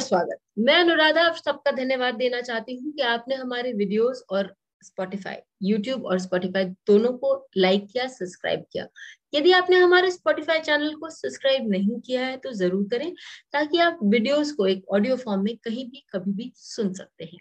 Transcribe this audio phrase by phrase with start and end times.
[0.00, 5.36] स्वागत। मैं अनुराधा, आप सबका धन्यवाद देना चाहती हूँ कि आपने हमारे वीडियोस और स्पॉटिफाई
[5.62, 8.86] यूट्यूब और स्पॉटिफाई दोनों को लाइक किया सब्सक्राइब किया।
[9.34, 13.12] यदि आपने हमारे स्पॉटिफाई चैनल को सब्सक्राइब नहीं किया है तो ज़रूर करें,
[13.52, 17.40] ताकि आप वीडियोस को एक ऑडियो फॉर्म में कहीं भी, कभी भी सुन सकते हैं।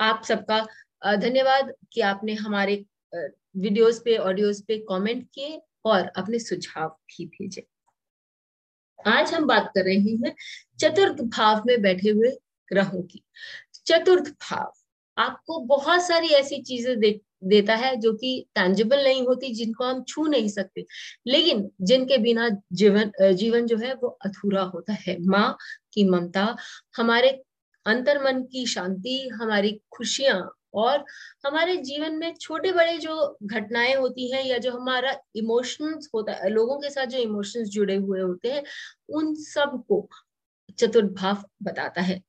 [0.00, 6.88] आप सबका धन्यवाद कि आपने हमारे वीडियोस पे ऑडियोस पे कमेंट किए और अपने सुझाव
[6.88, 7.66] भी भेजे।
[9.06, 10.34] आज हम बात कर रहे हैं
[10.80, 12.30] चतुर्थ भाव में बैठे हुए
[12.68, 13.22] ग्रहों की।
[13.86, 14.72] चतुर्थ भाव
[15.16, 17.10] आपको बहुत सारी ऐसी चीज़ें दे,
[17.44, 20.84] देता है जो कि टैंजेबल नहीं होती जिनको हम छू नहीं सकते।
[21.26, 25.56] लेकिन जिनके बिना जीवन जीवन जो है वो अधूरा होता है। माँ
[25.92, 26.56] की ममता
[26.96, 27.30] हमारे
[27.86, 30.40] अंतर मन की शांति हमारी खुशियाँ
[30.74, 31.04] और
[31.46, 36.48] हमारे जीवन में छोटे बड़े जो घटनाएँ होती हैं या जो हमारा इमोशंस होता है,
[36.50, 38.62] लोगों के साथ जो इमोशंस जुड़े हुए होते हैं,
[39.08, 40.08] उन सबको
[40.78, 42.20] चतुर्थ भाव बताता है।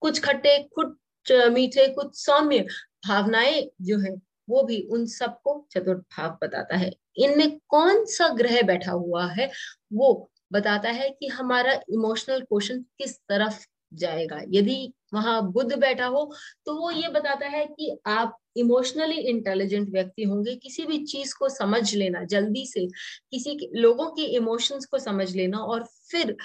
[0.00, 2.66] कुछ खट्टे, कुछ मीठे, कुछ सौम्य
[3.08, 4.10] भावनाएँ जो है,
[4.48, 9.50] वो भी उन सबको चतुर्थ भाव बताता है। इनमें कौन सा ग्रह बैठा हुआ है,
[9.92, 16.24] वो बताता है कि हमारा इमोशनल क्वेश्चन किस तरफ़ जाएगा। यदि वहाँ बुद्ध बैठा हो
[16.66, 21.48] तो वो ये बताता है कि आप इमोशनली इंटेलिजेंट व्यक्ति होंगे, किसी भी चीज़ को
[21.48, 26.36] समझ लेना, जल्दी से, किसी लोगों के इमोशंस को समझ लेना और फिर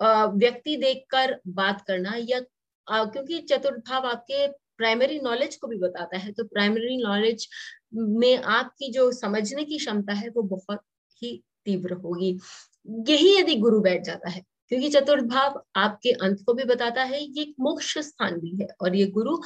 [0.00, 2.40] व्यक्ति देखकर बात करना या
[2.88, 4.46] क्योंकि चतुर्भाव आपके
[4.78, 7.48] प्राइमरी नॉलेज को भी बताता है तो प्राइमरी नॉलेज
[7.94, 10.80] में आपकी जो समझने की क्षमता है, वो बहुत
[11.22, 12.38] ही तीव्र होगी।
[13.08, 17.20] यही यदि गुरु बैठ जाता है क्योंकि चतुर्थ भाव आपके अंत को भी बताता है,
[17.22, 19.36] ये मोक्ष स्थान भी है और ये गुरु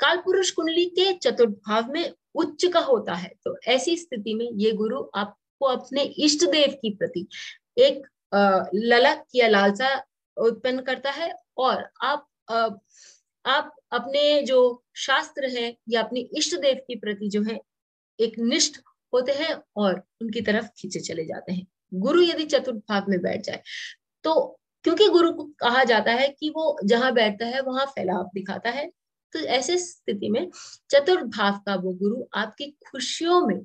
[0.00, 4.48] काल पुरुष कुंडली के चतुर्थ भाव में उच्च का होता है। तो ऐसी स्थिति में
[4.54, 7.26] ये गुरु आपको अपने इष्ट देव की प्रति
[7.78, 8.02] एक
[8.74, 9.94] ललक या लालसा
[10.36, 12.26] उत्पन्न करता है और आप
[13.44, 14.58] आप अपने जो
[14.96, 17.58] शास्त्र है या अपने इष्ट देव की प्रति जो है,
[18.18, 18.78] एक निष्ठ
[19.12, 23.44] होते हैं और उनकी तरफ़ खींचे चले जाते हैं। गुरु यदि चतुर्थ भाव में बैठ
[23.44, 23.62] जाए
[24.24, 24.34] तो
[24.86, 28.86] क्योंकि गुरु को कहा जाता है कि वो जहाँ बैठता है, वहाँ फैलाव दिखाता है।
[29.32, 30.48] तो ऐसे स्थिति में
[30.90, 33.60] चतुर्थ भाव का वो गुरु आपकी खुशियों में,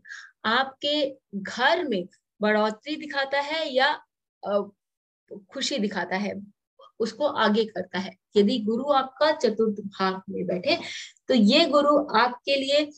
[0.45, 2.07] आपके घर में
[2.41, 3.93] बढ़ोतरी दिखाता है या
[5.53, 6.33] खुशी दिखाता है,
[6.99, 10.77] उसको आगे करता है। यदि गुरु आपका चतुर्थ भाव में बैठे
[11.27, 12.89] तो ये गुरु आपके लिए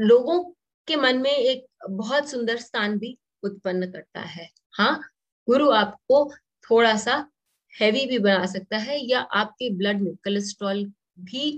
[0.00, 0.42] लोगों
[0.88, 5.00] के मन में एक बहुत सुंदर स्थान भी उत्पन्न करता है। हाँ
[5.48, 6.24] गुरु आपको
[6.70, 7.24] थोड़ा सा
[7.74, 10.84] हैवी भी बना सकता है या आपके ब्लड में कोलेस्ट्रॉल
[11.20, 11.50] भी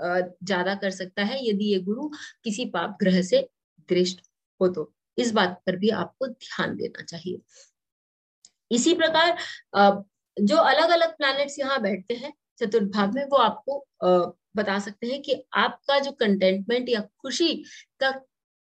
[0.00, 2.08] ज़्यादा कर सकता है यदि ये गुरु
[2.44, 3.40] किसी पाप ग्रह से
[3.88, 4.20] दृष्ट
[4.60, 7.40] हो तो। इस बात पर भी आपको ध्यान देना चाहिए।
[8.70, 9.36] इसी प्रकार
[10.36, 13.84] जो अलग अलग प्लैनेट्स यहाँ बैठते हैं चतुर्थ भाव में वो आपको
[14.56, 17.54] बता सकते हैं कि आपका जो कंटेंटमेंट या खुशी
[18.00, 18.10] का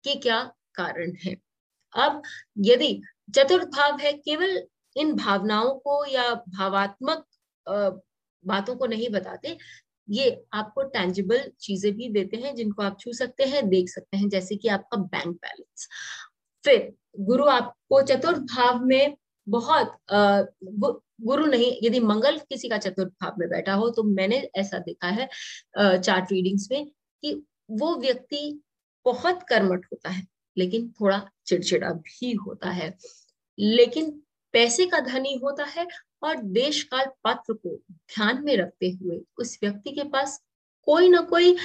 [0.04, 0.42] के क्या
[0.74, 1.36] कारण है।
[1.94, 2.22] अब
[2.60, 3.00] यदि
[3.34, 4.60] चतुर्थ भाव है, केवल
[4.96, 7.24] इन भावनाओं को या भावात्मक
[8.44, 9.56] बातों को नहीं बताते।
[10.08, 14.28] ये आपको टेंजिबल चीज़ें भी देते हैं, जिनको आप छू सकते हैं, देख सकते हैं,
[14.28, 15.88] जैसे कि आपका बैंक बैलेंस
[16.64, 23.34] फिर गुरु आपको चतुर्थ भाव में बहुत गुरु नहीं, यदि मंगल किसी का चतुर्थ भाव
[23.38, 25.28] में बैठा हो तो मैंने ऐसा देखा है
[25.78, 27.42] चार्ट रीडिंग्स में, कि
[27.72, 28.60] वो व्यक्ति
[29.06, 30.26] बहुत कर्मठ होता है,
[30.56, 32.96] लेकिन थोड़ा चिड़चिड़ा भी होता है।
[33.58, 34.10] लेकिन
[34.56, 35.86] पैसे का धनी होता है
[36.22, 40.40] और देश काल पात्र को ध्यान में रखते हुए उस व्यक्ति के पास
[40.86, 41.56] कोई ना कोई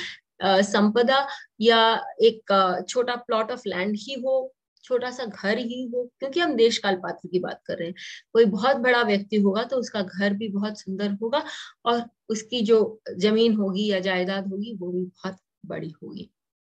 [0.43, 1.25] संपदा
[1.61, 1.79] या
[2.21, 4.53] एक छोटा प्लॉट ऑफ़ लैंड ही हो,
[4.83, 7.95] छोटा सा घर ही हो, क्योंकि हम देश काल पात्र की बात कर रहे हैं।
[8.33, 11.43] कोई बहुत बड़ा व्यक्ति होगा तो उसका घर भी बहुत सुंदर होगा
[11.85, 16.29] और उसकी जो ज़मीन होगी या जायदाद होगी, वो भी बहुत बड़ी होगी।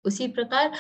[0.05, 0.73] उसी प्रकार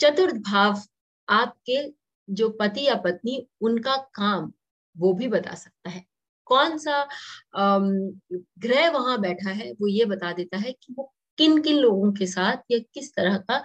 [0.00, 0.82] चतुर्थ भाव
[1.28, 1.82] आपके
[2.28, 4.52] जो पति या पत्नी, उनका काम
[4.98, 6.04] वो भी बता सकता है।
[6.46, 7.08] कौन सा
[7.54, 12.26] ग्रह वहाँ बैठा है वो ये बता देता है कि वो किन किन लोगों के
[12.26, 13.58] साथ या किस तरह का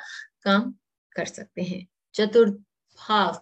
[0.43, 0.71] काम
[1.15, 1.85] कर सकते हैं।
[2.15, 2.53] चतुर्थ
[2.97, 3.41] भाव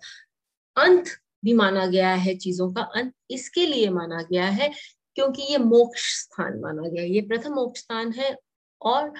[0.77, 1.09] अंत
[1.45, 4.71] भी माना गया है चीज़ों का अंत इसके लिए माना गया है
[5.15, 8.35] क्योंकि ये मोक्ष स्थान माना गया है। ये प्रथम मोक्ष स्थान है
[8.81, 9.13] और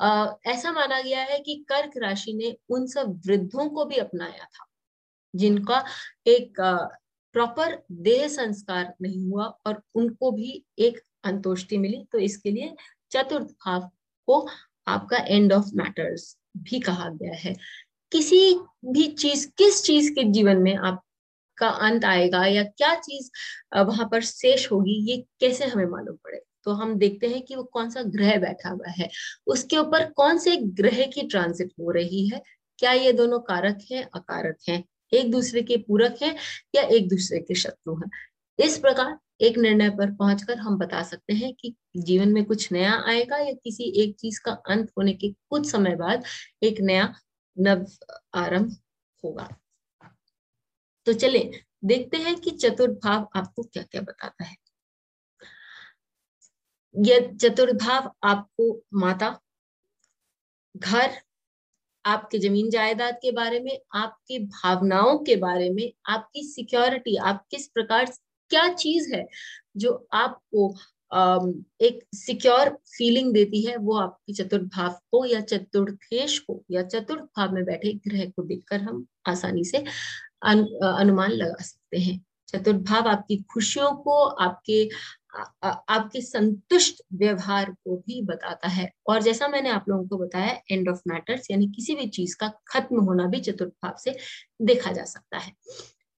[0.00, 4.44] आ, ऐसा माना गया है कि कर्क राशि ने उन सब वृद्धों को भी अपनाया
[4.44, 4.66] था
[5.34, 5.84] जिनका
[6.26, 6.60] एक
[7.36, 12.74] प्रॉपर देह संस्कार नहीं हुआ और उनको भी एक अंतोष्टि मिली तो इसके लिए
[13.12, 13.90] चतुर्थ भाव
[14.28, 14.46] को
[14.88, 17.54] आपका एंड ऑफ़ मैटर्स भी कहा गया है।
[18.12, 18.38] किसी
[18.84, 21.02] भी चीज़, किस चीज़ के जीवन में आप
[21.58, 23.30] का अंत आएगा या क्या चीज़
[23.76, 26.40] वहाँ पर शेष होगी, ये कैसे हमें मालूम पड़े?
[26.64, 29.08] तो हम देखते हैं कि वो कौन सा ग्रह बैठा हुआ है।
[29.46, 32.42] उसके ऊपर कौन से ग्रह की ट्रांसिट हो रही है?
[32.78, 34.84] क्या ये दोनों कारक हैं, अकारक हैं?
[35.12, 36.34] एक दूसरे के पूरक है
[36.74, 38.10] या एक दूसरे के शत्रु हैं।
[38.58, 42.92] इस प्रकार एक निर्णय पर पहुंचकर हम बता सकते हैं कि जीवन में कुछ नया
[43.06, 46.24] आएगा या किसी एक चीज़ का अंत होने के कुछ समय बाद
[46.62, 47.14] एक नया
[47.58, 47.86] नव
[48.34, 48.76] आरंभ
[49.24, 49.48] होगा।
[51.06, 51.50] तो चले
[51.84, 54.56] देखते हैं कि चतुर्भाव आपको क्या क्या बताता है।
[56.94, 59.38] यह चतुर्भाव आपको माता,
[60.76, 61.20] घर
[62.06, 67.66] आपके ज़मीन जायदाद के बारे में, आपकी भावनाओं के बारे में, आपकी सिक्योरिटी आप किस
[67.68, 68.04] प्रकार
[68.50, 69.26] क्या चीज़ है
[69.76, 70.74] जो आपको
[71.80, 77.54] एक सिक्योर फीलिंग देती है, वो आपकी चतुर्भाव को या चतुर्थेश को या चतुर्थ भाव
[77.54, 79.78] में बैठे ग्रह को देखकर हम आसानी से
[80.44, 84.88] अनुमान लगा सकते हैं। चतुर्भाव आपकी खुशियों को, आपके
[85.36, 90.88] आपके संतुष्ट व्यवहार को भी बताता है। और जैसा मैंने आप लोगों को बताया एंड
[90.88, 94.16] ऑफ़ मैटर्स यानी किसी भी चीज़ का खत्म होना भी चतुर्भाव से
[94.62, 95.52] देखा जा सकता है।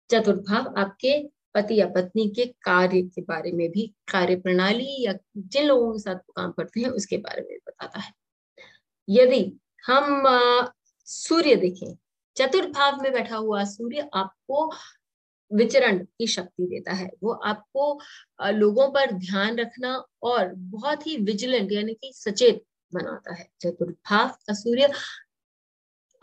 [0.10, 1.20] चतुर्भाव आपके
[1.56, 6.00] पति या पत्नी के कार्य के बारे में भी कार्य प्रणाली या जिन लोगों के
[6.00, 8.12] साथ काम करते हैं, उसके बारे में बताता है।
[9.08, 10.24] यदि हम
[11.08, 11.96] सूर्य देखें,
[12.38, 14.66] चतुर्भाव में बैठा हुआ सूर्य आपको
[15.52, 18.00] विचरण की शक्ति देता है। वो आपको
[18.42, 22.64] लोगों पर ध्यान रखना और बहुत ही विजिलेंट यानी कि सचेत
[22.94, 24.90] बनाता है। चतुर्भाव का सूर्य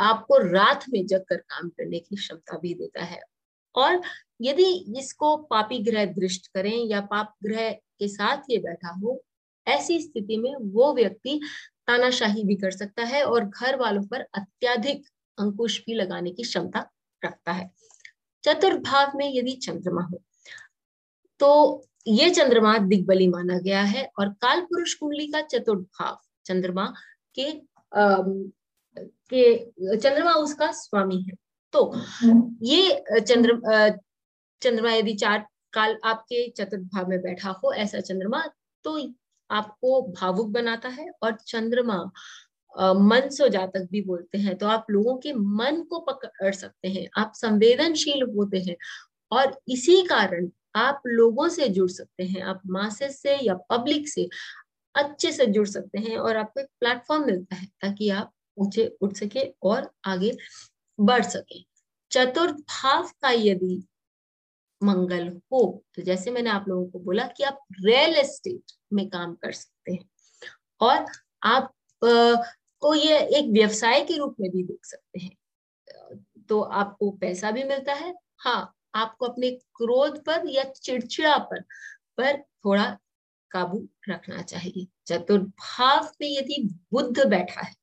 [0.00, 3.21] आपको रात में जग कर काम करने की क्षमता भी देता है।
[3.75, 4.00] और
[4.43, 4.67] यदि
[4.99, 9.23] इसको पापी ग्रह दृष्ट करें या पाप ग्रह के साथ ये बैठा हो,
[9.67, 11.41] ऐसी स्थिति में वो व्यक्ति
[11.87, 15.06] तानाशाही भी कर सकता है और घर वालों पर अत्याधिक
[15.38, 16.91] अंकुश भी लगाने की क्षमता
[17.23, 17.70] रखता है।
[18.44, 20.23] चतुर्भाव में यदि चंद्रमा हो
[21.41, 21.50] तो
[22.06, 26.93] ये चंद्रमा दिग्बली माना गया है और काल पुरुष कुंडली का चतुर्भाव चंद्रमा
[27.38, 27.50] के
[29.32, 31.32] के, चंद्रमा उसका स्वामी है।
[31.73, 31.93] तो
[32.62, 33.99] ये चंद्र
[34.62, 38.44] चंद्रमा यदि चार काल आपके चतुर्भाव में बैठा हो ऐसा चंद्रमा
[38.85, 38.99] तो
[39.50, 41.99] आपको भावुक बनाता है और चंद्रमा
[42.76, 47.09] मन सो जातक भी बोलते हैं। तो आप लोगों के मन को पकड़ सकते हैं,
[47.17, 48.76] आप संवेदनशील होते हैं
[49.32, 54.29] और इसी कारण आप लोगों से जुड़ सकते हैं, आप मासेस से या पब्लिक से
[54.94, 59.17] अच्छे से जुड़ सकते हैं और आपको एक प्लेटफॉर्म मिलता है ताकि आप ऊँचे उठ
[59.17, 60.32] सके और आगे
[60.99, 61.65] बढ़ सके।
[62.11, 63.82] चतुर्थ भाव का यदि
[64.81, 65.62] मंगल हो
[65.94, 69.93] तो जैसे मैंने आप लोगों को बोला कि आप रियल एस्टेट में काम कर सकते
[69.93, 70.05] हैं
[70.81, 71.05] और
[71.43, 71.73] आप
[72.84, 75.36] को ये एक व्यवसाय के रूप में भी देख सकते हैं।
[76.48, 81.62] तो आपको पैसा भी मिलता है। हाँ आपको अपने क्रोध पर या चिड़चिड़ापन
[82.19, 82.84] पर थोड़ा
[83.50, 83.79] काबू
[84.10, 86.62] रखना चाहिए। चतुर्भाव में यदि
[86.93, 87.74] बुद्ध बैठा है,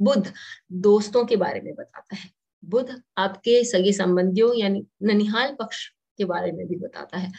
[0.00, 0.32] बुद्ध
[0.72, 2.30] दोस्तों के बारे में बताता है।
[2.62, 5.86] बुद्ध आपके सगे संबंधियों यानी ननिहाल पक्ष
[6.18, 7.32] के बारे में भी बताता है।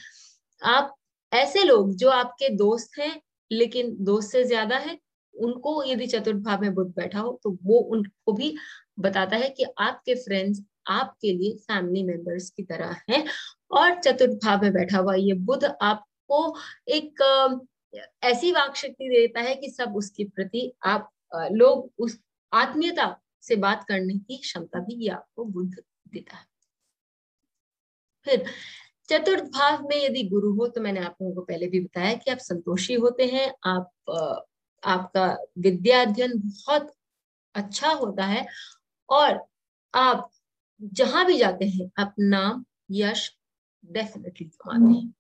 [0.62, 0.96] आप
[1.32, 3.22] ऐसे लोग जो आपके दोस्त हैं,
[3.52, 5.00] लेकिन दोस्त से ज़्यादा है
[5.40, 8.56] उनको यदि चतुर्थ भाव में बुद्ध बैठा हो तो वो उनको भी
[9.00, 13.24] बताता है कि आपके फ्रेंड्स आपके लिए फैमिली मेंबर्स की तरह हैं।
[13.72, 16.56] और चतुर्थ भाव में बैठा हुआ ये बुद्ध आपको
[16.90, 17.24] एक
[18.24, 21.10] ऐसी वाक शक्ति देता है कि सब उसके प्रति आप
[21.52, 22.20] लोग उस
[22.52, 26.46] आत्मीयता से बात करने की क्षमता भी ये आपको बुद्ध देता है।
[28.26, 28.46] फिर
[29.10, 32.32] चतुर्थ भाव में यदि गुरु हो तो मैंने आप लोगों को पहले भी बताया कि
[32.32, 33.92] आप संतोषी होते हैं, आप
[34.84, 35.26] आपका
[35.58, 36.94] विद्या अध्ययन बहुत
[37.56, 38.46] अच्छा होता है
[39.10, 39.40] और
[39.94, 40.30] आप
[40.82, 43.30] जहाँ भी जाते हैं आप नाम यश
[43.84, 45.14] डेफिनेटली कमाते हैं।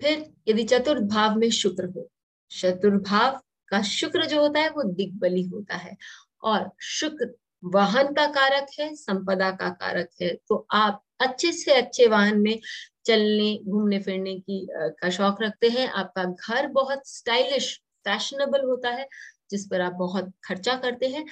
[0.00, 2.08] फिर यदि चतुर्थ भाव में शुक्र हो,
[2.50, 5.96] चतुर्भाव का शुक्र जो होता है वो दिग्बली होता है
[6.42, 12.06] और शुक्र वाहन का कारक है, संपदा का कारक है तो आप अच्छे से अच्छे
[12.06, 12.58] वाहन में
[13.06, 17.74] चलने, घूमने, फिरने की का शौक रखते हैं। आपका घर बहुत स्टाइलिश,
[18.06, 19.06] फैशनेबल होता है,
[19.50, 21.24] जिस पर आप बहुत खर्चा करते हैं।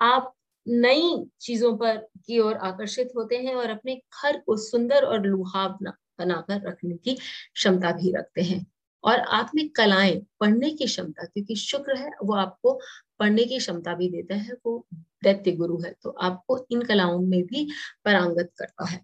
[0.00, 0.34] आप
[0.66, 5.96] नई चीज़ों पर की ओर आकर्षित होते हैं और अपने घर को सुंदर और लुहावना
[6.18, 8.64] बनाकर रखने की क्षमता भी रखते हैं।
[9.04, 12.72] और आप में कलाएँ पढ़ने की क्षमता, क्योंकि शुक्र है, वो आपको
[13.20, 14.86] पढ़ने की क्षमता भी देता है, वो
[15.24, 17.68] दैत्य गुरु है तो आपको इन कलाओं में भी
[18.04, 19.00] परांगत करता है।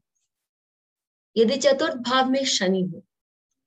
[1.37, 3.03] यदि चतुर्थ भाव में शनि हो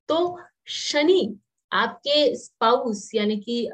[0.09, 1.38] तो शनि
[1.71, 3.65] आपके स्पाउस यानी कि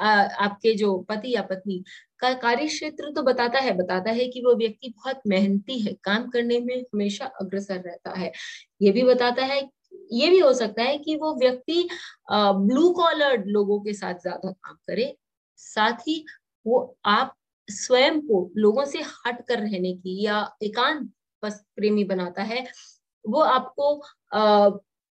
[0.00, 1.82] आपके जो पति या पत्नी
[2.20, 6.28] का कार्य क्षेत्र तो बताता है बताता है कि वो व्यक्ति बहुत मेहनती है, काम
[6.30, 8.30] करने में हमेशा अग्रसर रहता है।
[8.82, 9.60] ये भी बताता है,
[10.12, 11.88] ये भी हो सकता है कि वो व्यक्ति
[12.32, 15.14] ब्लू कॉलर्ड लोगों के साथ ज़्यादा काम करे,
[15.58, 16.24] साथ ही
[16.66, 17.34] वो आप
[17.68, 21.10] स्वयं को लोगों से हट कर रहने की या एकांत
[21.44, 22.64] प्रेमी बनाता है।
[23.24, 23.94] वो आपको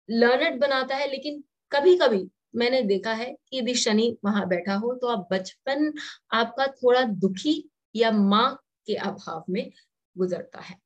[0.09, 4.95] लर्नड बनाता है, लेकिन कभी कभी मैंने देखा है कि यदि शनि वहाँ बैठा हो
[4.95, 5.93] तो आप बचपन
[6.33, 7.63] आपका थोड़ा दुखी
[7.95, 8.51] या माँ
[8.87, 9.71] के अभाव में
[10.17, 10.77] गुजरता है।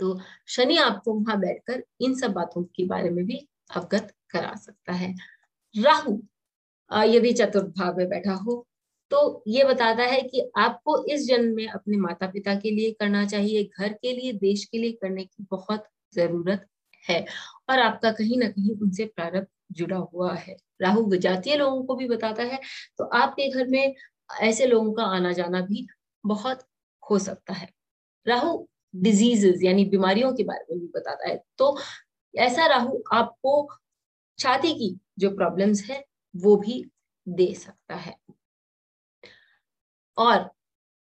[0.00, 3.46] तो शनि आपको वहाँ बैठकर इन सब बातों के बारे में भी
[3.76, 5.14] अवगत करा सकता है।
[5.74, 6.18] राहु
[6.90, 8.66] यदि चतुर्थ भाव में बैठा हो
[9.10, 13.24] तो ये बताता है कि आपको इस जन्म में अपने माता पिता के लिए करना
[13.26, 16.66] चाहिए, घर के लिए, देश के लिए करने की बहुत ज़रूरत
[17.04, 17.24] है।
[17.70, 22.08] और आपका कहीं ना कहीं उनसे प्रारंभ जुड़ा हुआ है। राहु विजातीय लोगों को भी
[22.08, 22.60] बताता है
[22.98, 23.94] तो आपके घर में
[24.40, 25.86] ऐसे लोगों का आना जाना भी
[26.24, 26.64] बहुत
[27.02, 27.68] हो सकता है।
[28.26, 31.76] राहु डिजीजेस यानी बीमारियों के बारे में भी बताता है तो
[32.34, 33.68] ऐसा राहु आपको
[34.38, 36.84] छाती की जो प्रॉब्लम्स है, वो भी
[37.26, 38.16] दे सकता है।
[40.20, 40.38] और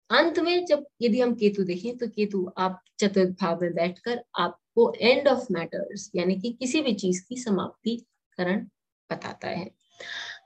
[0.09, 4.91] अंत में जब यदि हम केतु देखें तो केतु आप चतुर्थ भाव में बैठकर आपको
[5.01, 7.95] एंड ऑफ़ मैटर्स यानी कि किसी भी चीज़ की समाप्ति
[8.37, 8.65] करण
[9.09, 9.69] बताता है।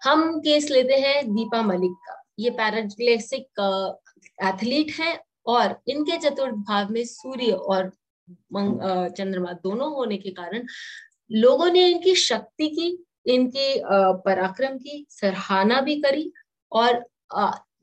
[0.03, 3.45] हम केस लेते हैं दीपा मलिक का। ये पैराग्लेसिक
[4.43, 7.91] एथलीट है और इनके चतुर्थ भाव में सूर्य और
[9.17, 10.65] चंद्रमा दोनों होने के कारण
[11.31, 12.87] लोगों ने इनकी शक्ति की,
[13.25, 13.81] इनके
[14.25, 16.31] पराक्रम की सराहना भी करी
[16.71, 17.03] और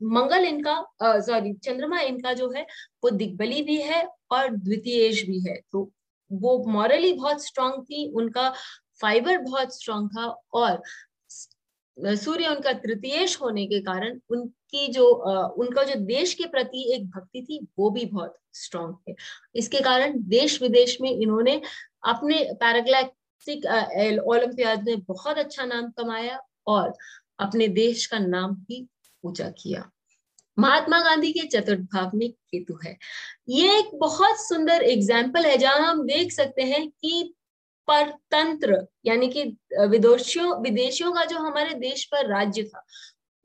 [0.03, 2.65] मंगल इनका सॉरी चंद्रमा इनका जो है,
[3.03, 5.89] वो दिग्बली भी है और द्वितीयेश भी है। तो
[6.31, 8.49] वो मॉरली बहुत स्ट्रांग थी, उनका
[9.01, 10.81] फाइबर बहुत स्ट्रांग था और
[11.97, 15.05] सूर्य उनका तृतीयेश होने के कारण उनकी जो
[15.57, 19.15] उनका जो देश के प्रति एक भक्ति थी, वो भी बहुत स्ट्रांग थे।
[19.55, 21.61] इसके कारण देश विदेश में इन्होंने
[22.05, 23.65] अपने पैराग्लैक्टिक
[24.23, 26.93] ओलंपियाड में बहुत अच्छा नाम कमाया और
[27.39, 28.85] अपने देश का नाम भी
[29.23, 29.89] ऊँचा किया।
[30.57, 32.97] महात्मा गांधी के चतुर्थ भाव में केतु है।
[33.49, 37.33] ये एक बहुत सुंदर एग्ज़ाम्पल है, जहाँ हम देख सकते हैं कि
[37.87, 39.43] परतंत्र, यानी कि
[39.81, 42.83] विदेशियों विदेशियों का जो हमारे देश पर राज्य था,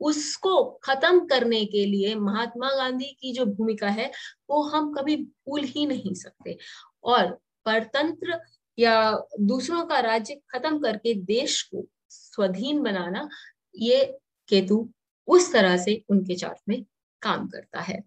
[0.00, 4.10] उसको खत्म करने के लिए महात्मा गांधी की जो भूमिका है,
[4.50, 6.56] वो हम कभी भूल ही नहीं सकते।
[7.04, 7.26] और
[7.66, 8.38] परतंत्र
[8.78, 9.10] या
[9.40, 13.28] दूसरों का राज्य खत्म करके देश को स्वाधीन बनाना,
[13.74, 14.04] ये
[14.48, 14.88] केतु
[15.28, 16.84] उस तरह से उनके चार्ट में
[17.22, 18.00] काम करता है।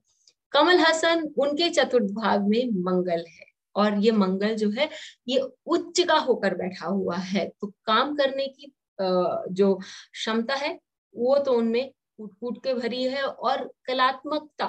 [0.53, 4.89] कमल हसन उनके चतुर्थ भाग में मंगल है और ये मंगल जो है,
[5.27, 9.73] ये उच्च का होकर बैठा हुआ है। तो काम करने की जो
[10.13, 10.77] क्षमता है,
[11.15, 14.65] वो तो उनमें कूट कूट के भरी है और कलात्मकता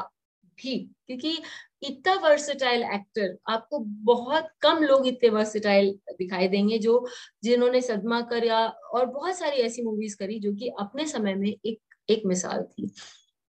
[0.58, 1.38] भी, क्योंकि
[1.82, 7.06] इतना वर्सेटाइल एक्टर आपको बहुत कम लोग इतने वर्सेटाइल दिखाई देंगे जो,
[7.44, 11.49] जिन्होंने सदमा कर या और बहुत सारी ऐसी मूवीज़ करी जो कि अपने समय में
[11.49, 12.90] एक एक मिसाल थी।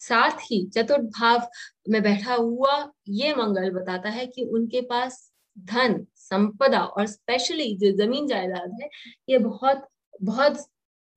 [0.08, 1.49] साथ ही चतुर्थ भाव
[1.90, 2.76] में बैठा हुआ
[3.11, 8.88] ये मंगल बताता है कि उनके पास धन, संपदा और स्पेशली जो ज़मीन जायदाद है,
[9.28, 9.87] ये बहुत
[10.23, 10.66] बहुत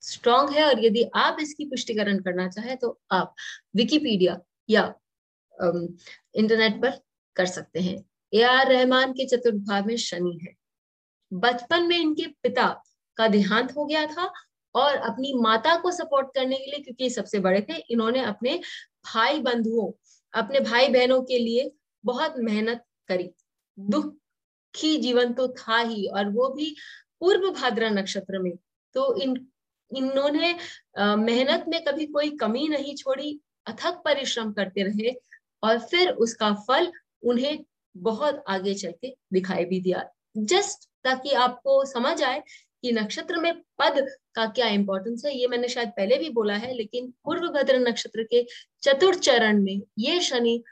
[0.03, 3.34] स्ट्रॉन्ग है और यदि आप इसकी पुष्टिकरण करना चाहे तो आप
[3.75, 4.39] विकिपीडिया
[4.70, 4.84] या
[5.53, 7.00] इंटरनेट पर
[7.36, 7.98] कर सकते हैं।
[8.34, 10.53] ए आर रहमान के चतुर्थ भाव में शनि है।
[11.32, 12.67] बचपन में इनके पिता
[13.17, 14.32] का देहांत हो गया था
[14.75, 18.59] और अपनी माता को सपोर्ट करने के लिए, क्योंकि सबसे बड़े थे, इन्होंने अपने
[19.05, 19.91] भाई बंधुओं
[20.33, 21.71] अपने भाई बहनों के लिए
[22.03, 23.29] बहुत मेहनत करी।
[23.77, 26.75] दुखी जीवन तो था ही, और वो भी
[27.19, 28.51] पूर्व भाद्रा नक्षत्र में।
[28.95, 29.36] तो इन,
[29.91, 30.53] इन्होंने
[30.97, 35.15] मेहनत में कभी कोई कमी नहीं छोड़ी, अथक परिश्रम करते रहे,
[35.63, 36.91] और फिर उसका फल
[37.24, 37.63] उन्हें
[37.95, 40.03] बहुत आगे चल के दिखाई भी दिया।
[40.38, 42.41] जस्ट ताकि आपको समझ आए
[42.84, 44.05] कि नक्षत्र में पद
[44.36, 48.24] का क्या इंपॉर्टेंस है, ये मैंने शायद पहले भी बोला है, लेकिन पूर्व भद्र नक्षत्र
[48.24, 48.46] के
[48.84, 50.63] चतुर्थ चरण में, ये शनि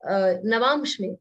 [0.00, 1.14] नवांश में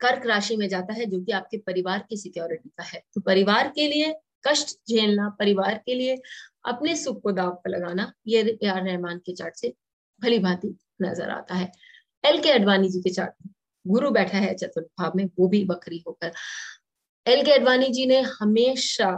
[0.00, 3.68] कर्क राशि में जाता है, जो कि आपके परिवार की सिक्योरिटी का है। तो परिवार
[3.68, 4.14] के लिए
[4.46, 6.16] कष्ट झेलना, परिवार के लिए
[6.64, 9.72] अपने सुख को दाव पर लगाना, ये आर रहमान के चार्ट से
[10.22, 11.70] भली भांति नज़र आता है।
[12.24, 13.52] एल के अडवाणी जी के चार्ट में
[13.84, 16.32] गुरु बैठा है चतुर्थ भाव में, वो भी बकरी होकर।
[17.26, 19.10] एल के अडवाणी जी ने हमेशा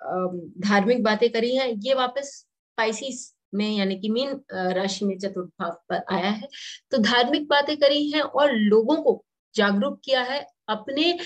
[0.00, 5.72] धार्मिक बातें करी हैं। ये वापस स्पाइसिस में, यानी कि मीन राशि में चतुर्थ भाव
[5.90, 6.48] पर आया है।
[6.90, 9.22] तो धार्मिक बातें करी हैं और लोगों को
[9.54, 11.18] जागरूक किया है अपने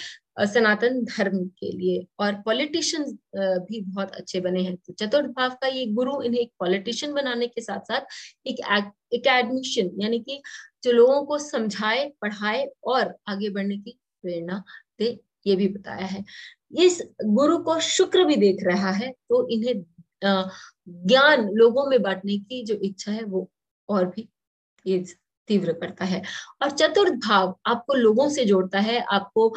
[0.47, 3.05] सनातन धर्म के लिए। और पॉलिटिशियन
[3.67, 7.47] भी बहुत अच्छे बने हैं। तो चतुर्थ भाव का ये गुरु इन्हें एक पॉलिटिशियन बनाने
[7.47, 8.61] के साथ साथ एक
[9.15, 10.41] एकेडमिशियन यानी कि
[10.85, 14.63] जो लोगों को समझाए, पढ़ाए और आगे बढ़ने की प्रेरणा
[14.99, 16.25] दे ये भी बताया है।
[16.79, 19.83] इस गुरु को शुक्र भी देख रहा है तो इन्हें
[20.23, 23.51] ज्ञान लोगों में बांटने की जो इच्छा है, वो
[23.89, 24.29] और भी
[24.87, 25.05] ये
[25.49, 26.23] तीव्र करता है।
[26.63, 29.49] और चतुर्थ भाव आपको लोगों से जोड़ता है, आपको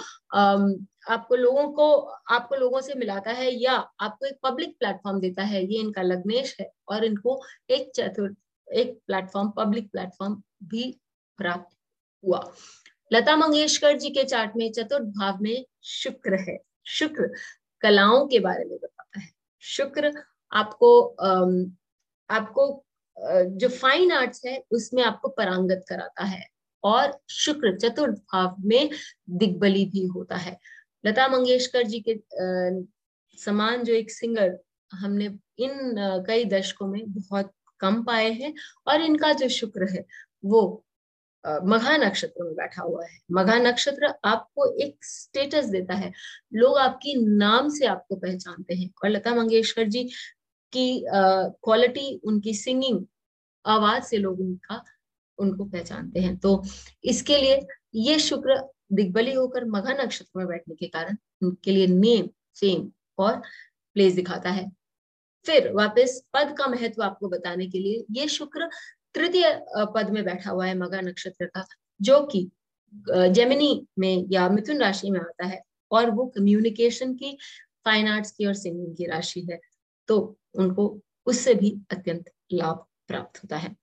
[1.06, 1.92] आपको लोगों को,
[2.30, 6.56] आपको लोगों से मिलाता है या आपको एक पब्लिक प्लेटफॉर्म देता है, ये इनका लग्नेश
[6.60, 8.36] है और इनको एक चतुर्थ,
[8.68, 10.92] एक प्लेटफॉर्म पब्लिक प्लेटफॉर्म भी
[11.40, 11.76] प्राप्त
[12.24, 12.40] हुआ।
[13.12, 16.58] लता मंगेशकर जी के चार्ट में चतुर्थ भाव में शुक्र है।
[16.88, 17.32] शुक्र
[17.82, 19.30] कलाओं के बारे में बताता है।
[19.64, 20.12] शुक्र
[20.52, 21.04] आपको
[22.30, 22.84] आपको
[23.18, 26.46] जो फाइन आर्ट्स है, उसमें आपको परांगत कराता है
[26.84, 28.90] और शुक्र चतुर्थ भाव में
[29.30, 30.58] दिग्बली भी होता है।
[31.04, 32.20] लता मंगेशकर जी के
[33.38, 34.58] समान जो एक सिंगर
[34.92, 35.26] हमने
[35.60, 35.96] इन
[36.28, 38.54] कई दशकों में बहुत कम पाए हैं
[38.88, 40.06] और इनका जो शुक्र है,
[40.46, 40.86] वो
[41.46, 46.12] मघा नक्षत्र में बैठा हुआ है। मघा नक्षत्र आपको एक स्टेटस देता है।
[46.54, 50.04] लोग आपकी नाम से आपको पहचानते हैं। और लता मंगेशकर जी
[50.74, 53.06] की क्वालिटी उनकी सिंगिंग
[53.66, 54.84] आवाज़ से लोग उनका,
[55.38, 56.64] उनको पहचानते हैं। तो
[57.04, 57.60] इसके लिए
[57.96, 58.58] ये शुक्र
[58.94, 63.42] दिग्बली होकर मघा नक्षत्र में बैठने के कारण उनके लिए नेम फेम और
[63.96, 64.70] प्लेस दिखाता है।
[65.46, 68.70] फिर वापस पद का महत्व आपको बताने के लिए ये शुक्र
[69.16, 69.46] तृतीय
[69.96, 71.66] पद में बैठा हुआ है मगा नक्षत्र का,
[72.02, 72.50] जो कि
[73.06, 77.38] जेमिनी में या मिथुन राशि में आता है और वो कम्युनिकेशन की
[77.86, 79.60] फाइन आर्ट्स की और सिंगिंग की राशि है
[80.10, 80.20] तो
[80.56, 80.88] उनको
[81.28, 83.76] उससे भी अत्यंत लाभ प्राप्त होता है।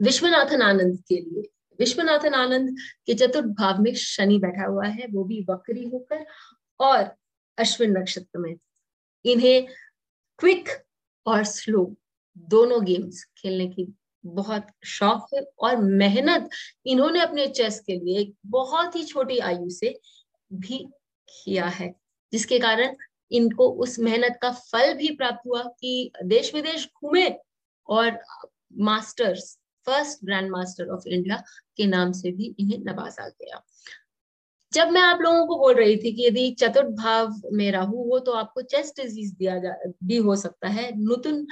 [0.00, 1.42] विश्वनाथन आनंद के लिए,
[1.78, 6.24] विश्वनाथन आनंद के चतुर्थ भाव में शनि बैठा हुआ है, वो भी वक्री होकर
[6.80, 7.10] और
[7.58, 8.54] अश्विन नक्षत्र में।
[9.24, 9.66] इन्हें
[10.38, 10.68] क्विक
[11.26, 11.84] और स्लो
[12.36, 13.92] दोनों गेम्स खेलने की
[14.24, 16.48] बहुत शौक है और मेहनत
[16.86, 19.98] इन्होंने अपने चेस के लिए एक बहुत ही छोटी आयु से
[20.50, 20.78] भी
[21.28, 21.94] किया है,
[22.32, 22.96] जिसके कारण
[23.30, 27.28] इनको उस मेहनत का फल भी प्राप्त हुआ कि देश विदेश घूमे
[27.88, 28.18] और
[28.80, 31.42] masters, first grandmaster of India
[31.76, 33.62] के नाम से भी इन्हें नवाजा गया।
[34.72, 38.18] जब मैं आप लोगों को बोल रही थी कि यदि चतुर्थ भाव में राहु हो
[38.18, 41.46] तो आपको चेस्ट डिज़ीज़ दिया जा, भी हो सकता है। नूतन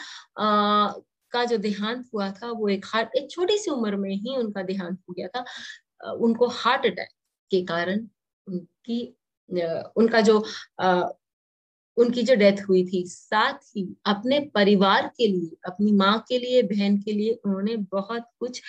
[1.32, 4.62] का जो देहांत हुआ था, वो एक हार्ट एक छोटी सी उम्र में ही उनका
[4.62, 7.08] देहांत हो गया था। उनको हार्ट अटैक
[7.50, 8.06] के कारण
[8.46, 9.02] उनकी
[9.96, 10.38] उनका जो
[11.96, 16.62] उनकी जो डेथ हुई थी, साथ ही अपने परिवार के लिए, अपनी माँ के लिए,
[16.64, 18.60] बहन के लिए उन्होंने बहुत कुछ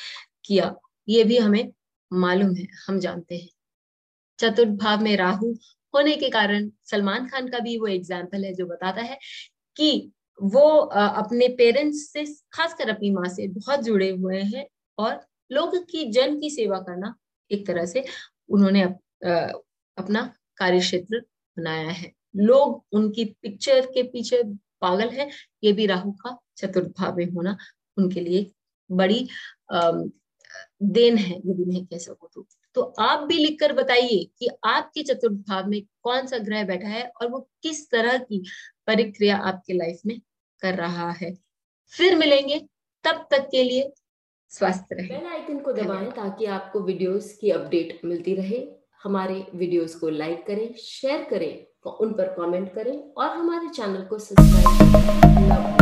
[0.45, 0.75] किया।
[1.07, 1.71] ये भी हमें
[2.11, 3.49] मालूम है, हम जानते हैं।
[4.39, 5.53] चतुर्थ भाव में राहु
[5.93, 9.17] होने के कारण सलमान खान का भी वो एग्ज़ाम्पल है, जो बताता है
[9.77, 14.65] कि वो अपने पेरेंट्स से खासकर अपनी माँ से बहुत जुड़े हुए हैं
[14.97, 15.19] और
[15.51, 17.13] लोग की जन की सेवा करना
[17.51, 18.05] एक तरह से
[18.49, 18.99] उन्होंने अप,
[19.97, 21.19] अपना कार्य क्षेत्र
[21.57, 24.43] बनाया है। लोग उनकी पिक्चर के पीछे
[24.81, 25.29] पागल है
[25.63, 27.57] ये भी राहु का चतुर्थ भाव में होना
[27.97, 28.51] उनके लिए
[28.89, 29.27] बड़ी
[29.73, 35.35] देन है यदि मैं कह सकूँ तो। तो आप भी लिखकर बताइए कि आपके चतुर्थ
[35.49, 38.43] भाव में कौन सा ग्रह बैठा है और वो किस तरह की
[38.91, 40.19] परिक्रिया आपके लाइफ में
[40.61, 41.33] कर रहा है।
[41.93, 42.59] फिर मिलेंगे।
[43.05, 43.91] तब तक के लिए
[44.51, 48.59] स्वस्थ रहे। बेल आइकन को दबाएँ ताकि आपको वीडियोस की अपडेट मिलती रहे।
[49.03, 54.19] हमारे वीडियोस को लाइक करें शेयर करें उन पर कमेंट करें और हमारे चैनल को
[54.19, 55.80] सब्सक्राइब करें।